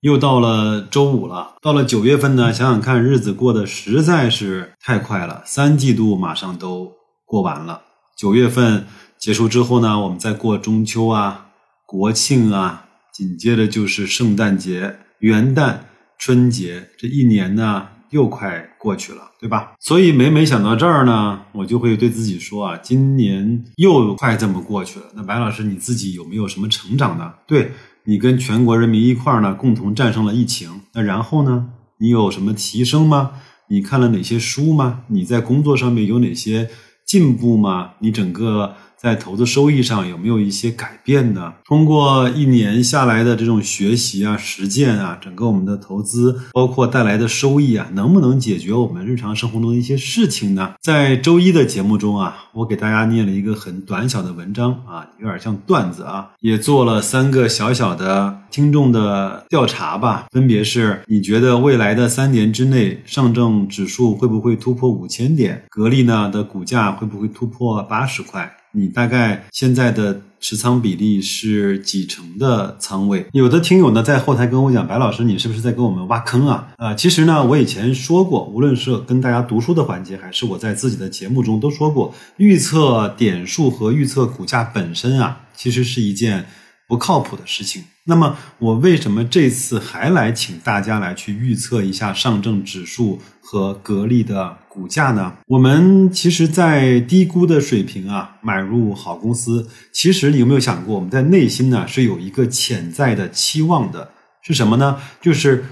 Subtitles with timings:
[0.00, 6.92] 又到了周五了，到了九月份呢，想想看，日子过得实在是太快了，三季度马上都
[7.26, 7.82] 过完了。
[8.16, 8.86] 九月份
[9.18, 11.48] 结束之后呢，我们再过中秋啊、
[11.84, 15.80] 国庆啊，紧接着就是圣诞节、元旦、
[16.18, 19.72] 春节，这一年呢又快过去了，对吧？
[19.80, 25.06] 所以每每想到这儿呢，我就会对自己说啊，今年又快这么过去了。
[25.14, 27.34] 那白老师，你自己有没有什么成长呢？
[27.46, 27.72] 对。
[28.04, 30.80] 你跟全国人民一块儿呢，共同战胜了疫情。
[30.94, 31.70] 那然后呢？
[31.98, 33.32] 你有什么提升吗？
[33.68, 35.02] 你看了哪些书吗？
[35.08, 36.70] 你在工作上面有哪些
[37.06, 37.92] 进步吗？
[38.00, 38.74] 你整个。
[39.00, 41.54] 在投资收益上有没有一些改变呢？
[41.64, 50.74] 通过一年下来的这种学习啊、实践啊，整个我们的投资包括带来的收益啊，能不能解决我们日常生活中的一些事情呢？
[50.82, 65.64] 在周一的节目中啊，我给大家念了一个很短小的文章啊，有点像段子啊，也做了三个小小的听众的调查吧，分别是：你觉得未来的三年之内，上证指数会不会突破五千点？
[65.70, 68.54] 格力呢的股价会不会突破八十块？
[68.72, 73.26] 你大概现在的持仓比例是几成的仓位？
[73.32, 76.68] 有的听友呢在后台跟我讲，白老师，你是不是在给我们挖坑啊？
[76.76, 86.46] 啊，其实呢，我以前说过，无论是跟大家读书的环节，还是我在自己的节目中都说过，预测点数和预测股价本身啊，其实是一件。
[86.90, 87.84] 不靠谱的事情。
[88.06, 95.34] 那么，我为什么这次还来请大家来去预测一下上证指数和格力的股价呢？
[95.46, 99.68] 我们其实，在低估的水平啊，买入好公司。
[99.92, 104.10] 其实，你有没有想过，我们在内心呢是有一个潜在的期望的？
[104.42, 104.98] 是什么呢？
[105.22, 105.64] 就是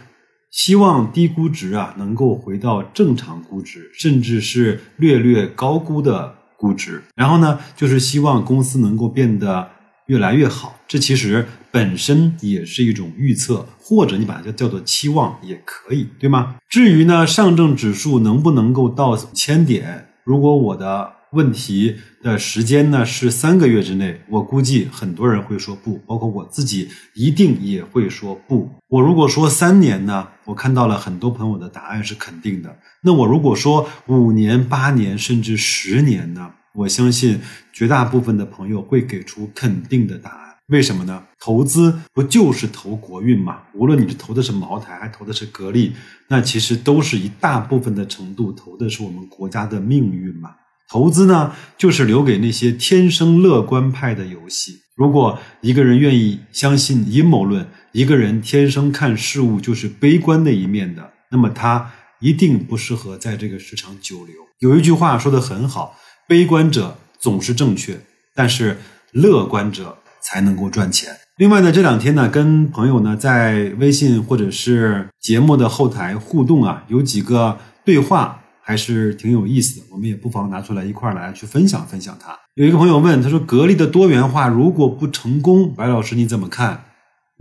[0.52, 7.02] 希望低估值啊能够回到正常估值，甚至是略略高估的估值。
[7.16, 9.68] 然后呢，就是希望公司能够变得。
[10.08, 16.56] 越来越好，这其实本身也是一种预测，或者你把它叫叫做期望也可以，对吗？
[16.68, 20.08] 至于呢，上证指数能不能够到千点？
[20.24, 28.70] 如果我的问题的时间呢是三个月之内，我估计很多人会说不，包括我自己一定也会说不。
[28.88, 32.74] 我如果说三年呢，我看到了很多朋友的答案是肯定的。
[33.02, 36.52] 那我如果说五年、八年甚至十年呢？
[36.74, 37.40] 我相信
[37.72, 41.24] 绝大部分的朋友会给出肯定的答案，为什么呢？
[41.40, 43.62] 投资不就是投国运吗？
[43.74, 45.92] 无论你是投的是茅台，还投的是格力，
[46.28, 50.50] 那其实都是一大部分的程度投的是我们国家的命运嘛。
[50.90, 54.80] 投资呢，就是留给那些天生乐观派的游戏。
[54.96, 61.90] 如果一个人愿意相信阴谋论，一个人天生看事物就是悲观的一面的，那么他
[62.20, 64.34] 一定不适合在这个市场久留。
[64.58, 65.96] 有一句话说的很好。
[66.28, 67.98] 悲观者总是正确，
[68.34, 68.76] 但是
[69.12, 71.16] 乐观者才能够赚钱。
[71.38, 82.36] 另外呢，这两天呢，跟朋友呢在微信或者是节目的后台互动啊，有几个对话还是挺有意思的，我们也不妨拿出来一块儿来去分享分享它。
[82.56, 86.84] 有一个朋友问，他说：“格力的多元化如果不成功，白老师你怎么看？”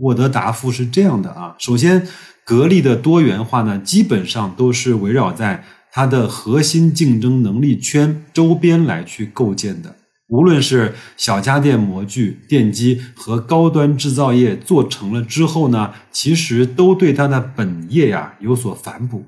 [0.00, 2.08] 我的答复是这样的啊，首先，
[2.42, 5.64] 格力的多元化呢，基本上都是围绕在。
[5.98, 9.96] 它的核心竞争能力圈周边来去构建的，
[10.28, 19.24] 无论是小家电模具、电机和高端制造业做成了之后呢，其实都对它的本业呀有所反哺。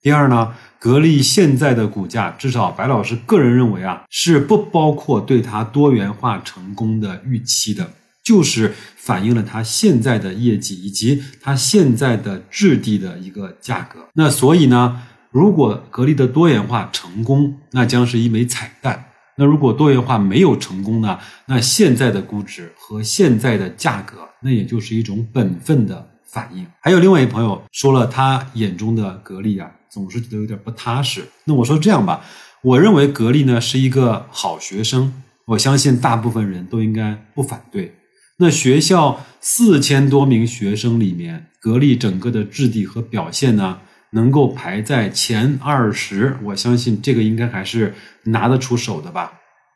[0.00, 7.90] 第二呢，格力现在的股价，至少白老师个人认为啊，是不包括对它多元化成功的预期的，
[8.22, 14.06] 就是反映了它现在的业绩以及它现在的质地的一个价格。
[14.14, 15.02] 那所以呢？
[15.32, 19.06] 如果格力的多元化成功，那将是一枚彩蛋。
[19.38, 21.18] 那如果多元化没有成功呢？
[21.46, 26.66] 那现在的估值和现在的价格，那也就是一种本分的反应。
[26.80, 31.24] 还有另外一朋友说了，他眼中的格力啊，总是觉得有点不踏实。
[31.46, 32.22] 那我说这样吧，
[32.62, 35.14] 我认为格力呢是一个好学生，
[35.46, 37.94] 我相信大部分人都应该不反对。
[38.36, 43.78] 那学校四千多名学生里面，格力整个的质地和表现呢？
[44.12, 47.94] 能够排在前二十，我相信这个应该还是
[48.24, 49.32] 拿得出手的吧。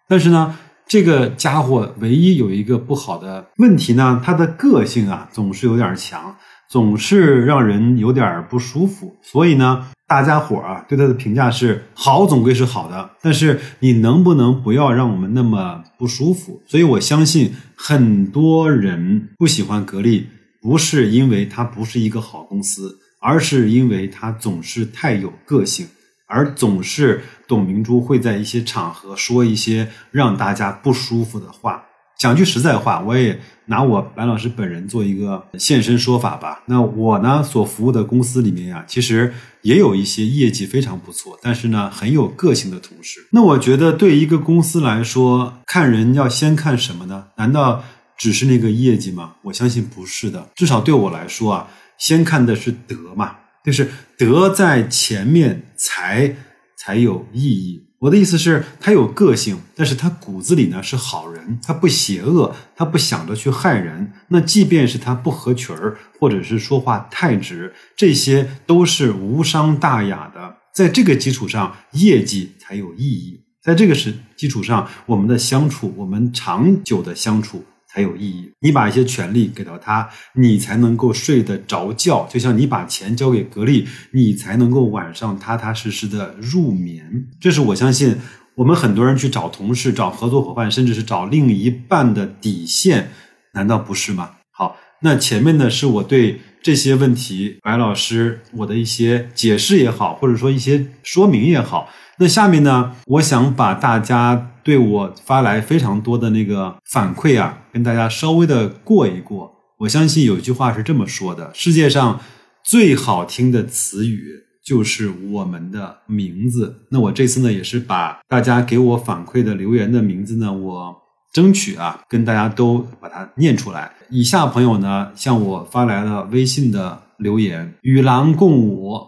[0.08, 0.56] 但是呢，
[0.86, 6.36] 这个家伙唯一有一个不好的问题呢，他的个性啊总是有点强。
[6.68, 9.16] 总是让人有点不舒服。
[9.22, 16.60] 所以呢，大家伙啊对他的评价是好，总归是好的，但是你能不能不要让我们那么不舒服？
[16.66, 20.26] 所以我相信很多人不喜欢格力，
[20.60, 25.88] 不是因为它不是一个好公司，而是因为他总是太有个性。
[26.28, 31.84] 而总是董明珠会在一些场合说一些让大家不舒服的话。
[32.18, 36.62] 讲句实在话，我也拿我白老师本人做一个现身说法吧。
[36.66, 39.32] 那我呢所服务的公司里面呀，其实
[39.62, 43.20] 也有一些业绩非常不错，但是呢很有个性的同事。
[43.30, 47.26] 那我觉得对一个公司来说，看人要先看什么呢？
[47.36, 47.84] 难道
[48.16, 49.34] 只是那个业绩吗？
[49.42, 50.48] 我相信不是的。
[50.56, 53.36] 至少对我来说啊，先看的是德嘛。
[53.64, 56.36] 就是德在前面，才
[56.78, 57.82] 才有意义。
[57.98, 64.12] 我的意思是，他有个性，但是他骨子里呢是好人，他不邪恶，他不想着去害人。
[64.28, 70.56] 那即便是他不合群儿，或者是说话太直，这些都是无伤大雅的。
[70.72, 73.40] 在这个基础上，业绩才有意义。
[73.62, 77.64] 在这个是基础上，我们的相处，我们长久的相处。
[77.96, 78.52] 才有意义。
[78.60, 82.28] 你把一些权利给到他，你才能够睡得着觉。
[82.30, 87.26] 就像你把钱交给格力，你才能够晚上踏踏实实的入眠。
[87.40, 88.18] 这是我相信
[88.56, 93.08] 我们很多人去找同事、找合作伙伴，甚至是找另一半的底线，
[93.54, 94.32] 难道不是吗？
[94.52, 101.88] 好，那前面呢是我对这些问题，白老师我的一些解释也好，或者说一些说明也好。
[102.18, 109.52] 那下面呢，我想把大家对我发来非常多的那个反馈啊，跟大家稍微的过一过。
[109.78, 112.18] 我相信有一句话是这么说的：世界上
[112.64, 114.32] 最好听的词语
[114.64, 116.80] 就是我们的名字。
[116.90, 120.96] 那我这次呢，也是把大家给我反馈的留言的名字呢，我
[121.32, 123.90] 争取啊，跟大家都把它念出来。
[124.10, 129.00] 以下朋友呢，向我发来了微信的留言：与狼共舞，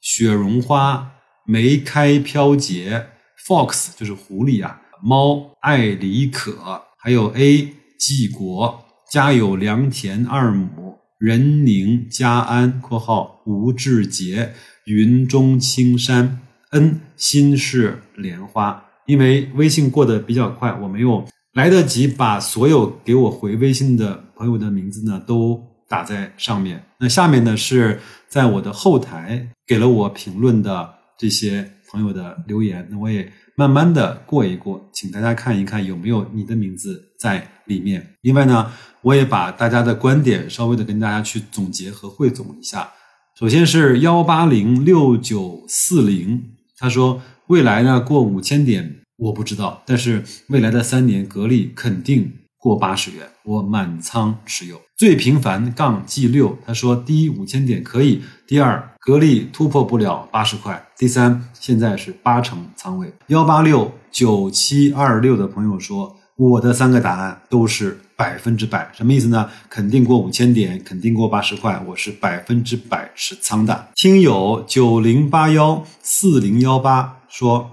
[0.00, 1.12] 雪绒花。
[1.48, 3.06] 梅开飘节
[3.46, 14.54] ，fox 就是狐狸啊，猫艾里可，还有 a 纪国，家有良田二亩，人宁家安（括号吴志杰），
[14.86, 16.40] 云中青山
[16.72, 18.82] n 心事莲花。
[19.06, 21.24] 因为微信过得比较快，我没有
[21.56, 26.84] 来得及把所有给我回微信的朋友的名字呢都打在上面。
[27.00, 27.98] 那下面呢是
[28.28, 30.94] 在我的后台给了我评论的。
[31.18, 38.06] 这些朋友的留言，那我也慢慢的过一过，请大家看一看有没有你的名字在里面。
[38.20, 38.70] 另外呢，
[39.00, 42.90] 我也把大家的观点稍微的跟大家去总结和汇总一下。
[43.34, 54.80] 首先是幺八零六九四零，他说未来呢过五千点我不知道，但是未来的三年格力肯定过八十元，我满仓持有。
[54.96, 63.12] 最平凡杠 G 六，他说第一五千点可以，第二格力突破不了八十块，第三现在是八成仓位。
[63.28, 69.48] 幺八六九七二六的朋友说，我的三个答案都是百分之百，什么意思呢？
[69.70, 73.88] 肯定过五千点，肯定过八十块，我是百分之百持仓的。
[73.94, 77.70] 听友九零八幺四零幺八说，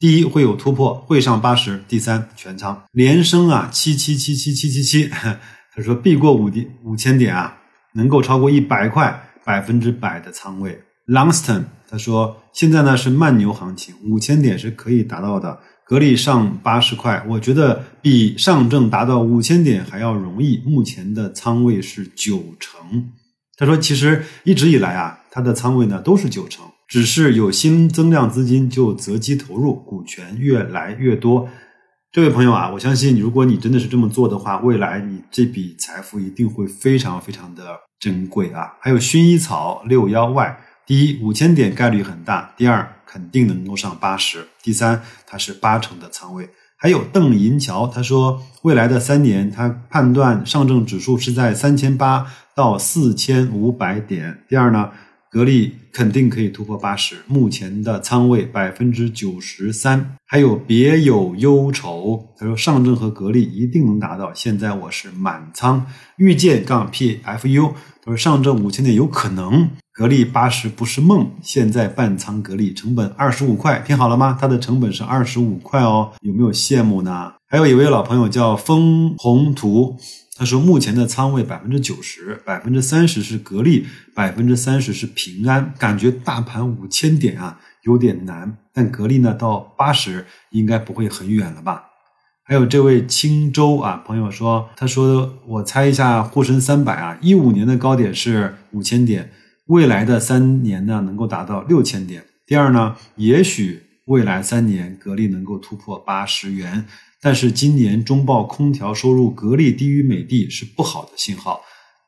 [0.00, 2.82] 第一会有突破，会上八十，第三全仓。
[2.90, 5.10] 连升啊，七七七七七七七。
[5.76, 7.58] 他说必过五点五千点啊，
[7.92, 10.80] 能够超过一百块，百分之百的仓位。
[11.06, 15.60] Longston 他说现在呢是慢牛行情，五千点是可以达到的。
[15.84, 20.62] 格力上八十块，我觉得比上证达到五千点还要容易。
[20.64, 23.10] 目前的仓位是九成。
[23.58, 31.48] 他说其实一直以来啊，他的仓位呢都是九成，只是有新增量资金就择机投入，股权越来越多。
[32.10, 38.72] 这位朋友啊，我相信，如果你真的是这么做的话，未来你这笔财富一定会非常非常的珍贵啊！
[38.80, 46.50] 还有薰衣草六幺 Y，第一五千点概率很大，第二肯定能够上八十，第三它是八成的仓位。
[46.76, 54.42] 还有邓银桥，他说未来的三年，他判断上证指数是在三千八到四千五百点。
[54.48, 54.90] 第二呢？
[55.30, 60.16] 格力肯定可以突破八十，目前的仓位百分之九十三。
[60.26, 65.86] 还有别有忧愁，他说上证和格力一定能达到，现在我是满仓。
[66.16, 71.30] 遇见杠 pfu，他说上证五千点有可能，格力八十不是梦。
[71.40, 74.36] 现在半仓格力，成本二十五块，听好了吗？
[74.40, 77.34] 它的成本是二十五块哦，有没有羡慕呢？
[77.48, 79.96] 还有一位老朋友叫风宏图。
[80.40, 85.74] 他说，目前的仓位百分之九十，百分之三十是格力，百分之三十是平安。
[85.76, 91.90] 感觉大盘五千点啊有点难，但格力呢到八十应该不会很远了吧？
[92.42, 99.30] 还有这位青州啊朋友说，他说我猜一下沪深三百啊，一五年的高点是五千点，
[99.66, 102.24] 未来的三年呢能够达到六千点。
[102.46, 106.86] 第二呢，也许未来三年格力能够突破八十元，
[107.20, 111.60] 但是今年中报空调收入格力低于美的是不好的信号。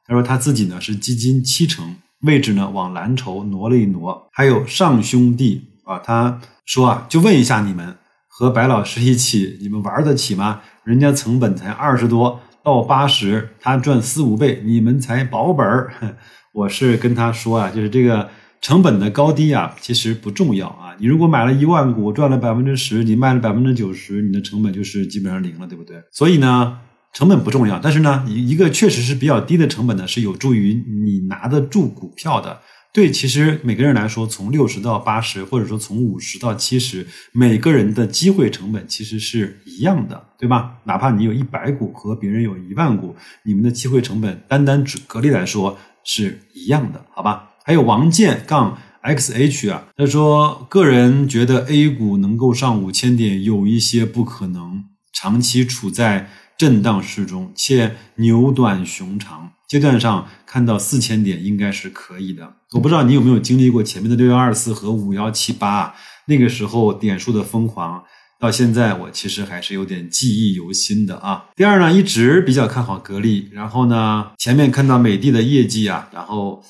[0.07, 4.29] 他说他自己呢是基金七成，位置呢往蓝筹挪了一挪。
[4.33, 10.63] 还有上兄弟啊，他说啊，就问一下你们和白老师一起，你们玩得起吗？
[10.85, 15.93] 人家成本才二十多到八十，他赚四五倍，你们才保本儿。
[16.55, 18.29] 我是跟他说啊，就是这个。
[18.63, 20.95] 成本的高低啊，其实不重要啊。
[21.01, 25.97] 你如果买了一万股赚了百分之十，你卖了百分之九十，你的成本就是基本上零了，对不对？
[26.13, 26.79] 所以呢，
[27.13, 27.81] 成本不重要。
[27.81, 32.61] 但是呢，一一个确实是比较低的成本呢，是有助于你拿得住股票的。
[32.93, 40.77] 对，其实每个人来说，从六十到八十，或者说从五十到七十，每个人的机会成本其实是一样的，对吧？
[40.85, 47.49] 哪怕你有一百股和别人有一万股，你们的机会成本单单指格力来说是一样的，好吧？
[47.65, 62.55] 还有王建杠 xh 啊，他说个人觉得 A 股能够上五千点有一些不可能，长期处在震荡市中，且牛短熊长，阶段上看到四千点应该是可以的。
[62.73, 65.95] 我不知道你有没有经历过前面的六幺二四和五幺七八，
[66.27, 68.05] 那个时候点数的疯狂，
[68.39, 71.47] 到现在我其实还是有点记忆犹新的啊。
[71.57, 76.63] 第二呢，一直比较看好格力，然后呢，前面看到美的的业绩啊，然后。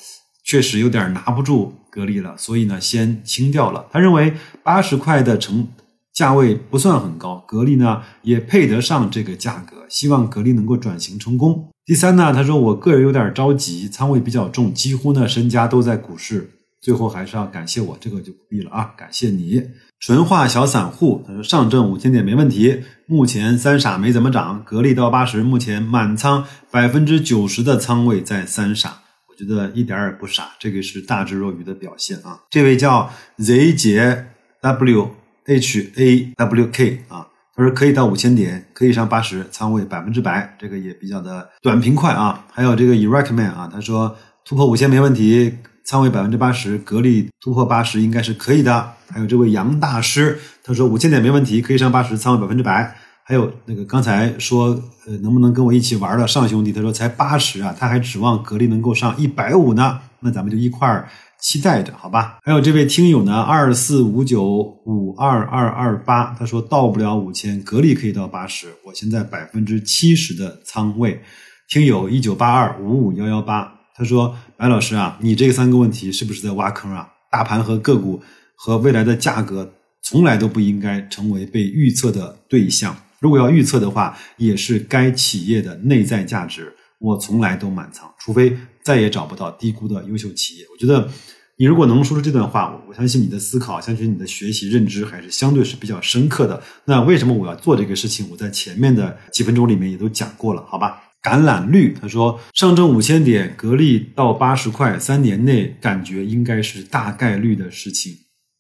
[0.53, 3.87] 确实有点拿不住格力了，所以呢，先清掉了。
[3.91, 5.67] 他认为八十块的成
[6.13, 11.71] 价位不算很高，格力呢也配得上这个价格，希望格力能够转型成功。
[11.87, 16.51] 第三呢，他说我个人有点着急，仓位比较重，几乎呢身家都在股市。
[16.83, 19.63] 最后还是要感谢我，这个就不必了啊，感谢你。
[20.01, 28.99] 纯化小散户，他说上证五千点没问题，目前三傻没怎么涨，格力到八十，目前满仓百分之九十的仓位在三傻。
[29.43, 32.39] 觉得一点也不傻，这个是大智若愚的表现啊！
[32.49, 34.27] 这位叫 Z 杰
[34.61, 35.11] W
[35.47, 42.47] H A W K 啊，他说可以到五千点，可以上八十，仓位百分之百，这个也比较的短平快啊。
[42.53, 48.93] 还有这个 Iraq Man 啊，他说突破五千没问题，仓位百分之八十，格力突破八十应该是可以的。
[49.09, 52.97] 还有这位杨大师，他说五千点没问题，可以上八十，仓位百分之百。
[53.25, 54.69] 还有那个刚才说，
[55.07, 61.09] 呃，能不能跟我一起玩的上兄弟，他说才八十啊，他还指望格力能够上一百五呢，那咱们就一块儿
[61.41, 62.39] 期待着，好吧？
[62.43, 64.45] 还有这位听友呢，二四五九
[64.85, 71.23] 五二二二八，他说到不了五千，格力可以到八十，我现在百分之七十的仓位。
[71.69, 77.09] 听友一九八二五五幺幺八，他说白老师啊，你这三个问题是不是在挖坑啊？
[77.31, 78.21] 大盘和个股
[78.55, 82.95] 和未来的价格从来都不应该成为被预测的对象。
[83.23, 90.67] 如果要预测的话，也是该企业的内在价值，我从来都满仓，除非再也找不到低估的优秀企业。
[90.73, 91.09] 我觉得，
[91.57, 96.61] 你如果能说出这段话，我相信你的思考，相信你的学习认知还是相对是比较深刻的。
[96.87, 98.27] 那为什么我要做这个事情？
[98.29, 101.01] 我在前面的几分钟里面也都讲过了，好吧？
[101.23, 108.13] 橄榄绿他说，上证五千点，格力到八十块，三年内感觉应该是大概率的事情。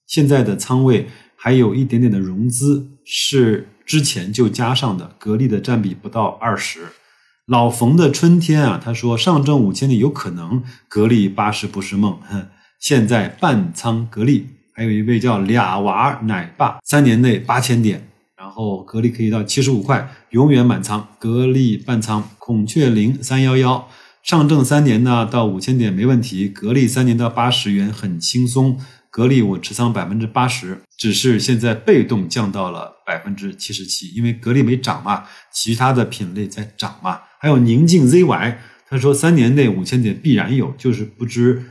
[0.06, 3.66] 现在的仓位还有一点点的融资是。
[3.92, 6.86] 之前就加上的，格力的占比不到二十。
[7.44, 12.18] 老冯的春天啊，他说上证五千点有可能，格力八十不是梦。
[12.26, 12.46] 哼，
[12.80, 21.06] 现在半仓格力，还有一位叫俩娃奶爸，三年内八千点，然后格力可以到七十五块，永远满仓。
[21.18, 23.86] 格力半仓，孔雀零三幺幺，
[24.22, 28.80] 上证三年呢到五千点没问题，格力三年到八十元很轻松。
[29.12, 37.20] 格力我持仓百分之八十，只是现在被动降到了百分之七十七，因为格力没涨嘛，其他的品类在涨嘛。
[37.38, 38.56] 还有宁静 ZY，
[38.88, 41.62] 他说三年内五千点必然有，就是不知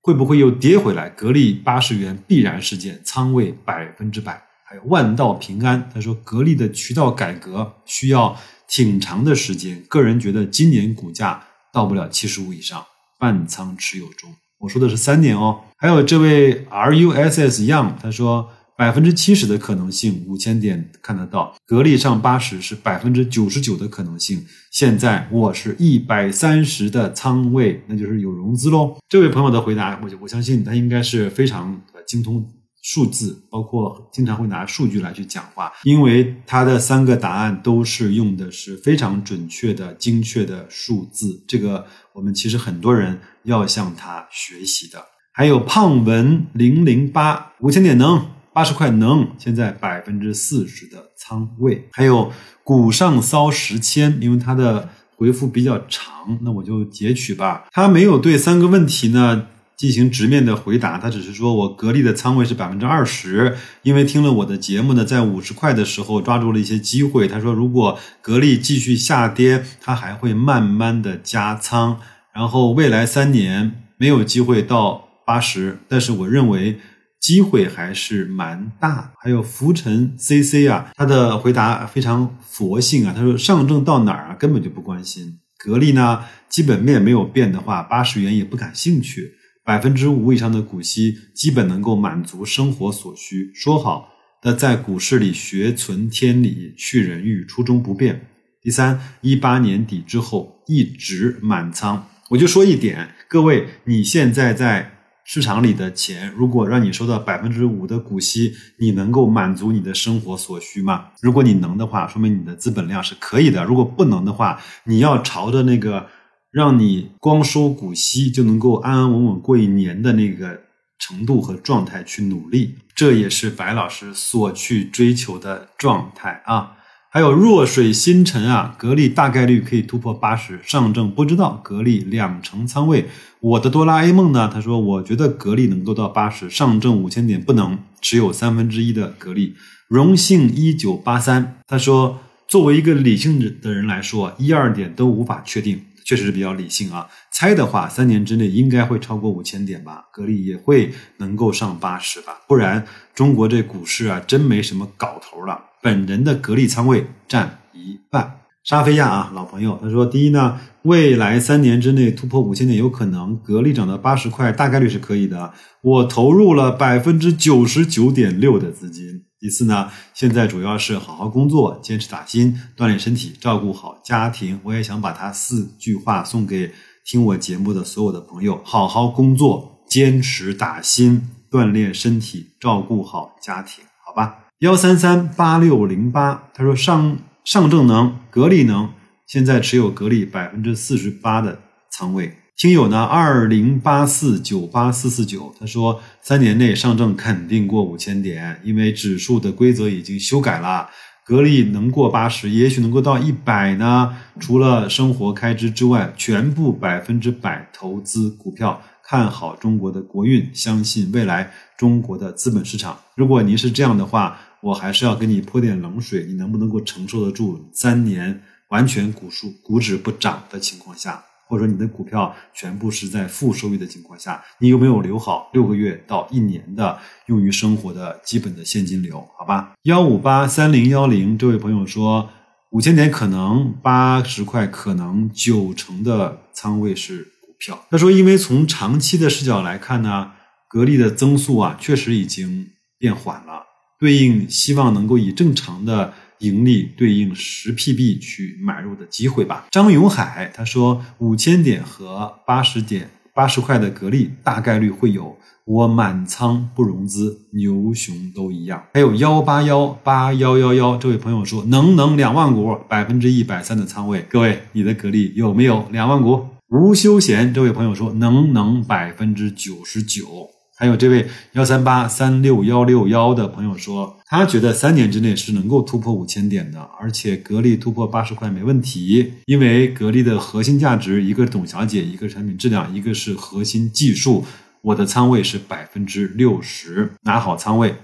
[0.00, 1.08] 会不会又跌回来。
[1.08, 4.42] 格力八十元必然事件，仓位百分之百。
[4.64, 8.36] 还有万道平安，他说格力的渠道改革需要
[8.66, 12.84] 挺长的时间，个人觉得今年股价到不了七十五以上，
[13.20, 14.34] 半仓持有中。
[14.62, 24.46] 我说的是三年哦，还有这位 R U S S Young，他说百分之七十的可能性，五千点看得到，格力上八十是百分之九十九的可能性。
[24.70, 28.96] 现在我是一百三十的仓位，那就是有融资喽。
[29.08, 32.48] 这位朋友的回答，我我相信他应该是非常精通。
[32.82, 41.44] 数字包括经常会拿数据来去讲话，因为他的三个答案都是用的是非常准确的、精确的数字。
[41.46, 45.04] 这个我们其实很多人要向他学习的。
[45.32, 51.88] 还有胖文零零八五千点能八十块能，现在百分之四十的仓位。
[51.92, 52.32] 还有
[52.64, 57.64] 股上骚十千，因为它的回复比较长，那我就截取吧。
[57.70, 59.46] 他没有对三个问题呢。
[59.82, 67.26] 进行直面的回答，他只是说我格力的仓位是百分之二十，因为听了我的节目呢，在五十块的时候抓住了一些机会。
[67.26, 71.98] 他说，如果格力继续下跌，他还会慢慢的加仓，
[72.32, 76.78] 然后未来三年没有机会到八十，但是我认为
[77.20, 79.10] 机会还是蛮大。
[79.18, 85.40] 还有浮沉 CC 啊，他的回答非常佛性啊，他说上证到哪儿啊，根本就不关心。
[85.58, 89.32] 格力呢，基本面没有变的话，八十元也不感兴趣。
[89.64, 93.52] 百分之五以上的股息，基本能够满足生活所需。
[93.54, 94.08] 说好
[94.40, 98.26] 的在股市里学存天理、去人欲，初衷不变。
[98.60, 102.08] 第三，一八年底之后一直满仓。
[102.30, 111.10] 我就说一点，各位，你现在在市场里的钱，如果让你收到百分之五的股息，你能够满足你的生活所需吗？
[111.20, 116.08] 如果你能的话，说明你的资本量是可以的；如果不能的话，你要朝着那个。
[116.52, 120.60] 让你光收股息就能够安安稳稳过一年的那个
[120.98, 126.74] 程度和状态去努力，这也是白老师所去追求的状态啊。
[127.10, 133.06] 还有弱水新沉啊，格力大概率可以突破八十，上证不知道，格力两成仓位。
[133.40, 134.50] 我的哆啦 A 梦呢？
[134.52, 139.54] 他说，我觉得格力能够到八十，上证五千点不能，持有三分之一的格力。
[139.88, 145.82] 荣幸一九八三，他说，作为一个理性的人来说，一二点都无法确定。
[146.04, 155.70] 确实是比较理性啊，猜的话，三年之内应该会超过五千点吧，格力也会能够上八十吧，不然中国这股市啊，真没什么搞头了。
[155.80, 158.41] 本人的格力仓位占一半。
[158.64, 165.52] 沙菲亚啊，老朋友，他说，第一呢，未来三年之内突破五千点有可能，格力涨到八十块大概率是可以的，
[165.82, 169.24] 我投入了百分之九十九点六的资金。
[169.40, 174.60] 第四呢，现在主要是好好工作，坚持打新，锻炼身体，照顾好家庭。
[174.62, 176.70] 我也想把他四句话送给
[177.04, 183.82] 听我节目的所有的朋友：好好工作，坚持打新，锻炼身体，照顾好家庭。
[184.06, 188.90] 好吧，幺三三八六零八，他说上上证能，格力能，
[189.26, 192.36] 现在持有格力百分之四十八的仓位。
[192.56, 200.88] 听友呢，二零八四九八四四九，他说三年内上证肯定过五千点，因为指数的规则已经修改了。
[201.24, 204.16] 格力能过八十，也许能够到一百呢。
[204.38, 212.96] 除了生活开支之外，全部百分之百投资股票，看好中国的国运，相信未来中国的资本市场。
[213.16, 221.24] 如果您是这样的话，我还是要给你泼点冷水，你能不能够承受得住三年完全股数股指不涨的情况下？
[221.48, 229.28] 或者说你的股票全部是在负收益的情况下，你有没有留好六个月到一年的用于生活的基本的现金流？
[229.36, 232.30] 好吧，幺五八三零幺零这位朋友说，
[232.70, 237.84] 五千点可能八十块，可能九成的仓位是股票。
[237.90, 240.32] 他说，因为从长期的视角来看呢，
[240.66, 243.66] 格力的增速啊确实已经变缓了，
[244.02, 246.12] 对应希望能够以正常的。
[246.42, 249.68] 盈利对应十 PB 去买入的机会吧。
[249.70, 258.82] 张永海他说，五千点和八十点八十块的格力大概率会有，我满仓不融资，牛熊都一样。
[258.92, 264.26] 还有幺八幺八幺幺幺这位朋友说，能能两万股，百分之一百三的仓位。
[264.28, 266.48] 各位，你的格力有没有两万股？
[266.70, 270.50] 吴休闲这位朋友说，能能百分之九十九。
[270.82, 284.44] 还有这位幺三八三六幺六幺的朋友说，他觉得三年之内是能够突破五千点的，而且格力突破八十块没问题，因为格力的核心价值，一个董小姐，一个产品质量，一个是核心技术。
[284.80, 287.94] 我的仓位是百分之六十，拿好仓位，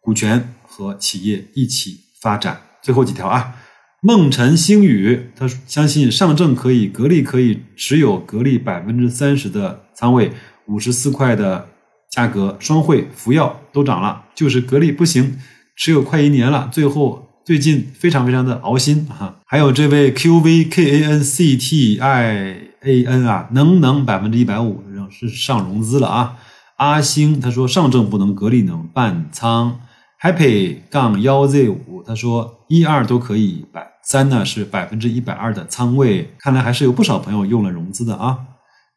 [0.00, 2.62] 股权和企业一起发展。
[2.82, 3.54] 最后几条啊，
[4.02, 10.32] 梦辰星宇他相信上证可以，格力可以持有格力百分之三十的仓位，
[10.66, 11.68] 五十四块的。
[12.14, 15.36] 价格双汇福耀都涨了，就是格力不行，
[15.74, 19.34] 持有快一年了，最后最近非常非常的熬心啊！
[19.44, 26.36] 还有这位 Q V K A N C T I A N 啊，能能百分之一百五是上融资了啊！
[26.76, 29.80] 阿星他说上证不能，格力能半仓。
[30.22, 38.38] Happy 杠幺 Z 五他说一二都可以，百三呢是百分之一百二的仓位，看来还是有不少朋友用了融资的啊。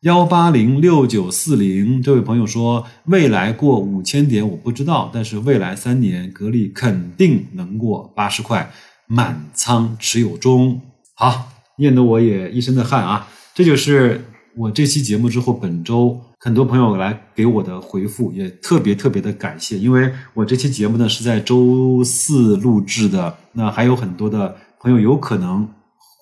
[0.01, 8.71] 幺八零六九四零，这位朋友说，未来过五千点我不知道，但是未来三年格力肯定能过八十块，
[9.07, 10.79] 满仓持有中。
[11.15, 13.27] 好，念得我也一身的汗啊！
[13.55, 14.23] 这就是
[14.55, 25.67] 我这期节目之后本周很多朋友来给我的回复，也特别特别的感谢，因为我这期节目呢是在周四录制的，那还有很多的朋友有可能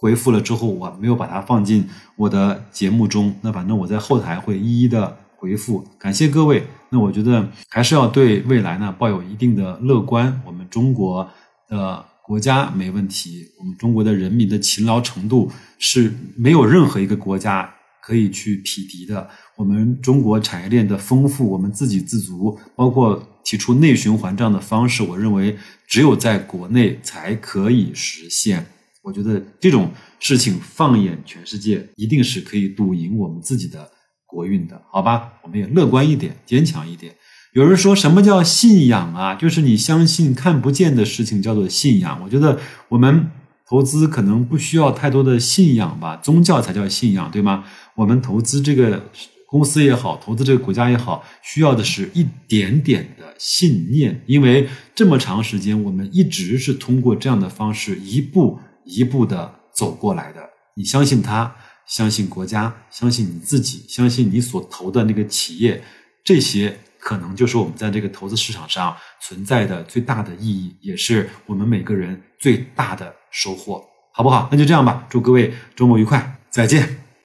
[0.05, 1.83] 回复了之后，我没有把它放进
[2.15, 6.63] 我的节目中，那反正我在后台会一一的回复，感谢各位。
[6.91, 11.27] 那我觉得还是要对未来呢抱有一定的乐观，我们中国
[11.67, 17.71] 的国家没问题，我们中国的人民的勤劳程度是没有任何一个国家。
[18.07, 28.67] 可以去匹敌的，我们中国产业链的丰富，我们自给自足，包括提出内循环这样的方式，我认为只有在国内才可以实现。
[29.05, 33.87] 我觉得这种事情放眼全世界，一定是可以赌赢我们自己的
[34.25, 35.33] 国运的，好吧？
[35.43, 37.13] 我们也乐观一点，坚强一点。
[37.53, 39.35] 有人说什么叫信仰啊？
[39.35, 42.19] 就是你相信看不见的事情叫做信仰。
[42.23, 43.29] 我觉得我们。
[43.67, 47.63] 投资可能不需要太多的信仰吧，宗教才叫信仰，对吗？
[47.95, 49.09] 我们投资这个
[49.47, 60.49] 公司也好，投资这个国家也好，需要的是一点点的信念，因为这么长时间，我们一直是通过这样的方式一步一步的走过来的。
[60.75, 65.83] 你相信他，相信国家，相信你自己，相信你所投的那个企业，
[66.23, 66.79] 这些。
[66.97, 74.49] 可能就是我们在这个投资市场上存在的最大的意义，也是我们每个人最大的收获，好不好？
[74.51, 77.04] 那就这样吧，祝各位周末愉快，再见。